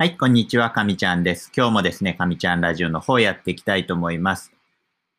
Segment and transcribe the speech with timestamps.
[0.00, 1.52] はい、こんにちは、かみちゃんです。
[1.54, 4.50] 今日もですね、かみちゃんラジオの方やっていきたいと思います。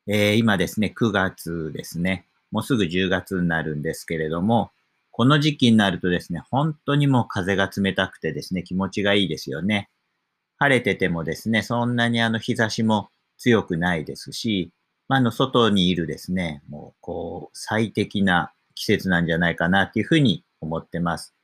[0.08, 2.26] えー、今ですね、9月ですね。
[2.50, 4.72] もうすぐ10月になるんですけれども、
[5.12, 9.92] この時期になるとですね、本当にもう風が冷たくてですね、気持ちがいいですよね。
[10.58, 14.72] 晴れててもですね、そんなにあの日差しも強くないですし、
[15.08, 21.36] まあ、の外にいるですね、もうこう最適な季節なんじゃないかなっていうふうに思ってます。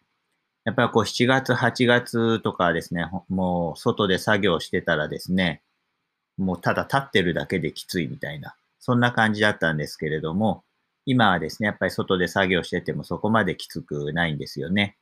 [0.67, 5.61] やっぱりこう7月、8月とかですね、もう外で作業してたらですね、
[6.37, 10.65] もうただ立ってるだけできついみたいな、そんな感じだったんですけれども、
[11.05, 14.97] 今はですね、やっぱり外で作業しててもそこまできつくないんですよね。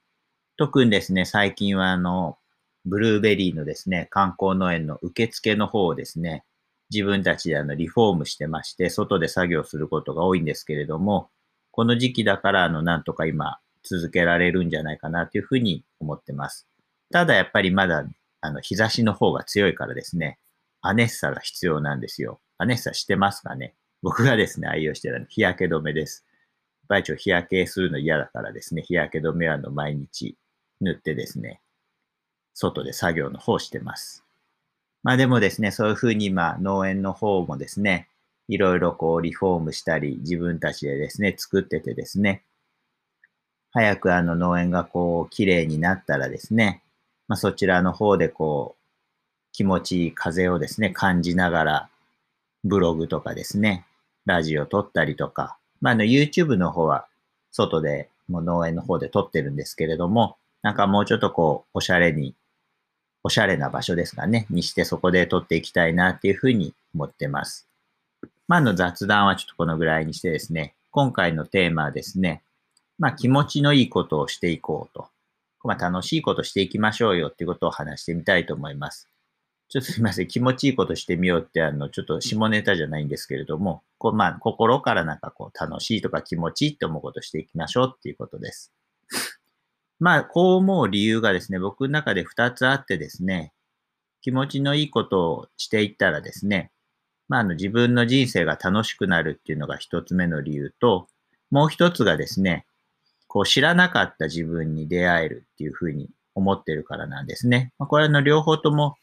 [0.55, 2.38] 特にですね、最近はあの、
[2.85, 6.43] ブルーベリーのですね、観光農園の受付の方をですね、
[6.91, 11.32] 自分たちであのリフォームしてまして、外で作業することが多いんですけれども、
[11.71, 16.67] この時期だからあの、なんとか今、続けられるんじゃないかなというふうに思ってます。
[17.12, 18.05] ただやっぱりまだ
[18.41, 20.40] あの日差しの方が強いからですね、
[20.82, 22.40] アネッサが必要なんですよ。
[22.57, 23.73] アネッサしてますかね？
[24.01, 26.26] 僕がですね、愛用してるの日焼け止めです。
[26.27, 30.35] やっぱりちょ日焼けするの嫌だからですね、日焼け止めはの毎日
[30.82, 31.62] 塗ってですね、
[32.54, 34.23] 外で作業の方してます。
[35.01, 38.07] まあでもですね、そういうふうに今農園の方もですね、
[38.48, 42.43] いろいろこうリフォームしたり自分たちでですね、作っててですね、
[43.76, 46.81] 早くあの農園がこう綺麗になったらですね、
[47.27, 48.82] まあ、そちらの方でこう
[49.51, 51.90] 気持ちいい風をですね、感じながら
[52.63, 53.85] ブログとかですね、
[54.26, 57.05] ラジオ撮ったりとか、まあ、あの YouTube の方は
[57.51, 62.34] 外でもう農園の方で撮ってるんですけれども、なんかもうちょっとこうおしゃれに、
[63.26, 67.67] おしゃれな場所ですかね、にしてそこで撮っていきたいなっていうふうに思ってます。
[68.47, 72.41] まあ、の雑談はちょっとこのぐらいにしてですね、今回のテーマはですね、
[72.97, 75.07] まあ気持ちのいいことをしていこうと。
[75.63, 79.09] まあ楽しいことしていきましょうよっていうことを話してみたいと思います。
[79.68, 80.28] ちょっとすいません。
[80.28, 88.72] 気持ちいいことしてみようってあの、ちょっと下ネタじゃないんですけれども、こうまあ心からなんかこう楽しいとか気持ちいいって思うことしていきましょうっていうことです。
[90.00, 93.53] まあこう思う理由がですね、僕の中で2つあってですね、
[94.22, 96.72] 気持ちのいいことをしていったらですね、
[97.27, 101.07] まあ、あの自分の人生が楽しくなるっていうのが一つ目の理由と、
[101.50, 102.66] もう一つがですね、
[103.35, 107.73] こう知らなかった自分に出会えるっていうふうに思ってるからなんですね。
[107.78, 108.96] まあ、これの両方とも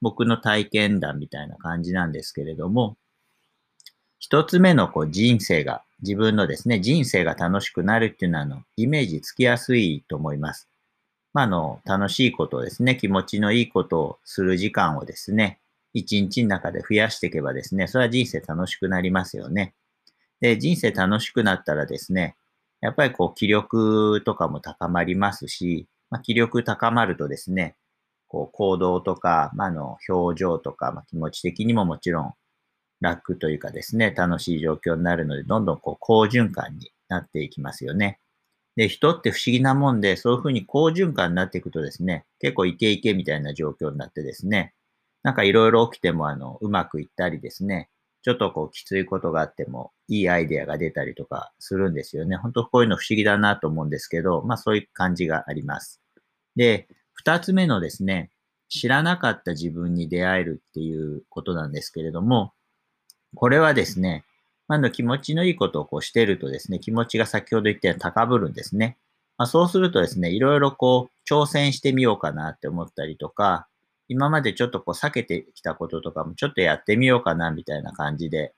[0.00, 2.96] 僕の体験談みたいな感じなんですけれども、
[4.20, 10.68] 一つ目のこう人生が、自分のですね、人生が楽しくなるっていうのは、あの、イメージつきやすいと思います。
[11.32, 15.58] まあ、あの、楽しいことをですね、気持ちのいいことをする時間をですね、
[15.94, 19.74] 一日の中で増やしていけばですね、それは人生楽しくなりますよね。
[20.40, 22.36] で、人生楽しくなったらですね、
[22.80, 27.76] やっぱりこう気力とかも高まりますし、まあ、気力高まるとですね、
[28.28, 32.34] こう行動とか、まあ、の表情とか、まあ、気持ち的にももちろん
[33.00, 38.20] 楽というかですね、楽しい状況になるので、どんどんこう好循環になっていきますよね。
[38.76, 44.74] で、人って不思議なもんで、そういうふうに好循環になっていくとですね、結構イケイケみたいな状況になってですね、
[45.22, 47.90] なんかいろいろ起きてもあの、うまくいったりですね、
[48.22, 52.36] ちょっとこうきついことがあっても、いいアイデアが出たりとかするんですよね。
[52.36, 56.00] 本当こういうの不思議だなと思うんですけど、まあそういう感じがあります。
[56.56, 58.30] で、二つ目のですね、
[58.68, 62.52] 知らなかった自分に出会えるっていうことなんですけれども、
[63.34, 64.24] これはですね、
[64.68, 68.98] まだ気持ちのいいことをこうしてるとですね、気持ちが先ほど言ったように高ぶるんですね。
[69.36, 73.66] まあ、そうするとですね、いろいろこう挑戦してみようかなって思ったりとか、
[74.10, 78.52] 今までちょっとこう避けてきたこととかもちょっとやってみようかなみたいな感じで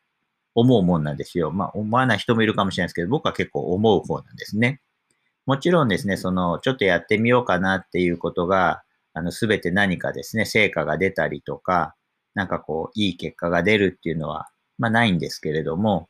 [0.54, 1.50] 思うもんなんですよ。
[1.52, 4.80] まあ思わない人もいるかもしれないですけど、僕は結構思う方なんですね。
[5.44, 11.94] もちろんですね、そのちょっとやってみようかなっていうことが、あのすべて何かですね、成果が出たりとか、
[12.34, 14.48] なんかこういい結果が出るっていうのは、
[14.78, 16.08] まあないんですけれども、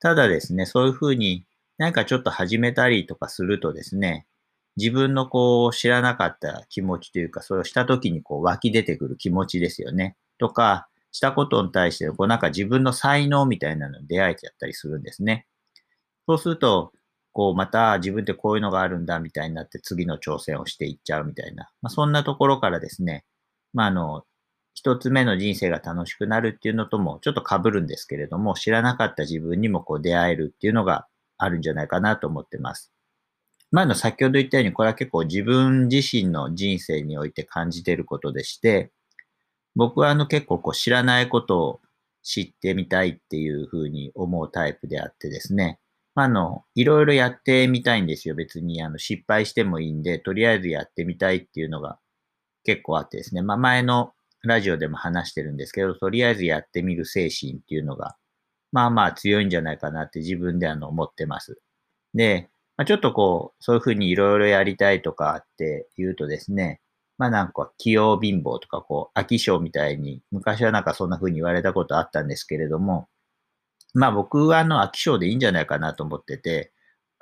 [0.00, 1.46] ただですね、そういうふうに
[1.78, 4.26] 何かちょっと始めたりとかするとですね、
[4.80, 10.16] 自分のこう知らなかった気持ちというか、それをした時にこう湧き出てくる気持ちですよね。
[10.38, 15.46] とか、したことに対してこうなんか自分の才能みたいなのに出会えちゃったりするんですね。
[16.26, 16.92] そうすると、
[17.32, 21.70] こうまた自分ってこういうのがあるんだみたいになって次の挑戦をしていっちゃうみたいな。
[21.82, 23.24] まあ、そんなところからですね、
[23.74, 24.24] まああの、
[24.74, 31.06] 一つ目の人生が楽しくなるっていうのともちょっと被るんですけれども、知らなかった自分にもこう出会えるっていうのが
[31.38, 32.92] あるんじゃないかなと思ってます。
[33.72, 38.90] まあ、の先ほど言ったように、これは結構自分自身の人生において感じていることでして、
[39.76, 41.80] 僕はあの結構こう知らないことを
[42.22, 45.78] 知ってみたいっていうふうに思うタイプであってですね、
[46.14, 48.34] あの、いろいろやってみたいんですよ。
[48.34, 51.98] 別にあの失敗してもいいんで、とりあえずやってみたいっていうのが
[52.64, 54.12] 結構あってですね、まあ前の
[54.42, 58.16] ラジオでも話してるんですけど、とりあえずやってみる精神っていうのが、
[58.72, 61.60] まあまあ強いんじゃないかなって自分であの思ってます。
[62.14, 62.50] で、
[62.80, 66.80] まあ、ちょっとこう、そういうふうにいろいろやりたいとかって言うとですね、
[67.18, 73.10] まあなんか器用貧乏とかこう、飽き性みたいに、昔はなんかそんな風に言われたことあったんですけれども、
[73.92, 76.72] まあ僕はあの飽き性でいいんじゃないかなと思ってて、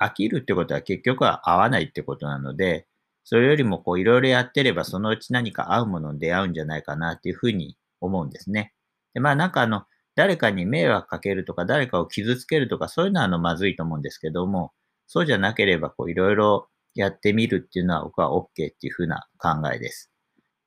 [0.01, 2.87] 飽きるってことは結局は合わないってことなので、
[3.25, 8.73] それよりもこういろいろやってればそのうち何か合うものに出会うんじゃないかなっていうふうに思うんですね。
[9.13, 9.83] でまあなんかあの、
[10.15, 14.71] 誰かに迷惑かけるとか誰かを傷つけるとかそういうのはあのまずいと思うんですけども、
[15.11, 20.11] そうじゃなければこういろいろやってみるっていうのは僕は OK っていうふうな考えです。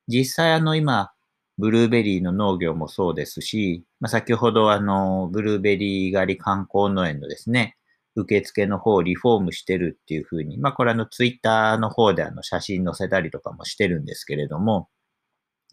[0.09, 1.11] 実際あの今、
[1.57, 7.77] ブルーベリーの農業もそうですし、まあ、先ほどあの、ブルーベリー狩り観光農園のですね、
[8.15, 14.89] 受付の方をリフォームしてるっていうふうに、まあこれあのツイッターの方であの写真載せたりとかもしてるんですけれども、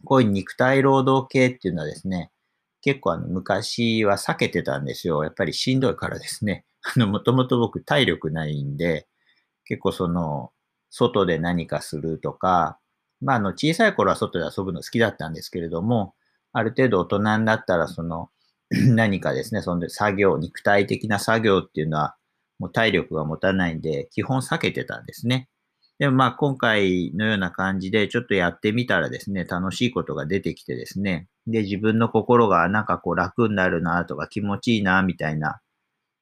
[0.04, 2.30] こういう肉体労働系っていうのはですね、
[2.82, 5.24] 結構あの昔は避けてたんですよ。
[5.24, 6.64] やっぱりしんどいからですね。
[6.82, 9.06] あの、もともと僕体力ないんで、
[9.64, 10.52] 結構その、
[10.90, 12.78] 外で何かするとか、
[13.20, 16.14] まあ、あの、小さい頃は外で遊ぶの好きだったんですけれども、
[16.52, 18.30] ある程度大人になったら、その、
[18.70, 22.16] 何かですね、その作業、肉体的な作業っていうのは、
[22.58, 25.48] もう体力が持たないんで、基本避けてたんですね。
[25.98, 35.60] でもまあ今回のような感じでちょっとやってみたらですね、楽しいことが出てきてですね、で、自分の心がなんかこう楽になるなとか気持ちいいなみたいな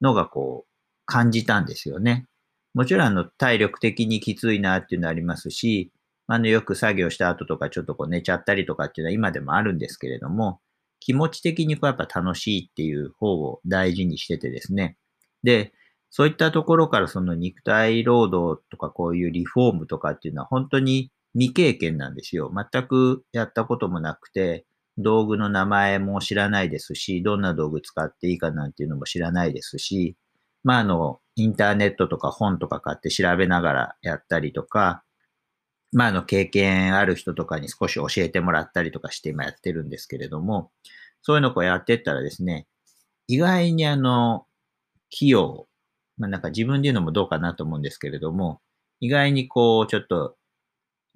[0.01, 0.73] のがこう
[1.07, 2.27] 感じたんですよね。
[2.75, 5.91] もちろんあの体力的にきついなっていうのありますし、
[6.27, 10.61] あのよく作業した後とかちょっとこう寝ちゃったりとかっていうのは今でもあるんですけれども、
[11.01, 14.97] 気持ち的にこうやっぱ楽しいっていう方を大事にしててですね。
[15.43, 15.73] で、
[16.11, 22.53] そういったところからその肉体労働とかこういうリフォームとかっていうのは本当に未経験なんですよ。
[22.55, 24.67] 全くやったこともなくて、
[24.99, 30.17] 道具の名前も知らないですし、どんな道具使っていいかなんていうのも知らないですし、
[30.65, 35.05] まあ、あの、インターネットとか本とか買って調べながらやったりとか、
[35.93, 40.73] まあ、あの、経験ある人とかに少し教えてもらったりとかして今やってるんですけれども、
[41.23, 42.67] そういうのをやってったらですね、
[43.29, 44.47] 意外にあの、
[45.11, 45.69] 器用、
[46.19, 48.61] まあなんか自分で言うのもどうかなと思うんですけれども、
[49.01, 50.37] 意外にこう、ちょっと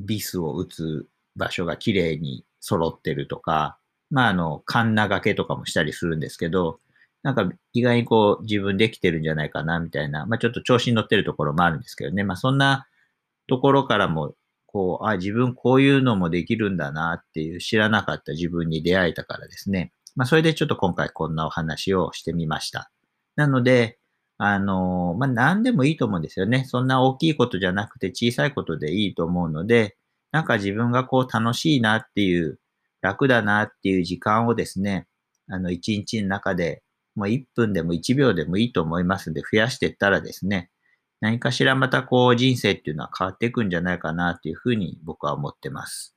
[0.00, 3.76] ビスを打つ場所が綺麗に揃ってるとか、
[4.10, 6.80] まああの、カンナ掛けとかもしたりするんですけど、
[7.22, 12.24] なんか意外にこう自分できてるんじゃないかなみたいな、まあちょっと調子に乗ってるところもあるんですけどね。
[12.24, 12.86] まあそんな
[13.48, 14.34] ところからも、
[14.66, 19.92] こう、あ、自分こういうのもできるんだなっていう知らなかった自分に出会えたからですね。
[20.16, 22.90] まあそれでちょっと今回こんなお話をしてみました。
[23.36, 23.98] なので、
[24.38, 26.64] あの、まあ何でもいいと思うんですよね。
[26.66, 29.96] そんな大きいことじゃなくて小さいことでいいと思うので、
[30.32, 32.58] なんか自分がこう楽しいなっていう、
[33.02, 35.06] 楽だなっていう時間をですね、
[35.48, 36.82] あの一日の中で
[37.14, 40.70] もう1分でも1秒でもいいと思いますんで、増やしていったらですね、
[41.20, 46.16] 何かしらまたこう人生っていうのは変わっていくんじゃないかなっていうふうに僕は思ってます。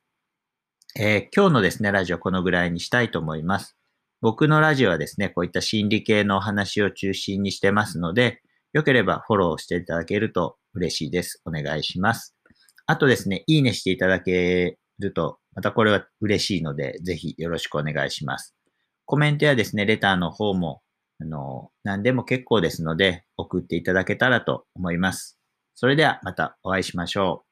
[0.98, 3.76] えー、今日のですね、ラジオこのぐらいにしたいと思います。
[4.22, 8.40] 僕のラジオはですね、こういった心理系のお話を中心にしてますので、
[8.72, 11.42] よければフォローしていただけると嬉しいです。
[11.44, 12.35] お願いします。
[12.86, 18.54] あとですね、いいねしていただけると、またこれは嬉しいので、ぜひよろしくお願いします。
[19.04, 20.82] コメントやですね、レターの方も
[21.20, 25.38] あの、何でも結構ですので、送っていただけたらと思います。
[25.74, 27.45] それではまたお会いしましょう。